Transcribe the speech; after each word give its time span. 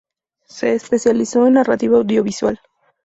Se 0.47 0.73
especializó 0.73 1.45
en 1.45 1.53
Narrativa 1.53 1.99
Audiovisual. 1.99 2.59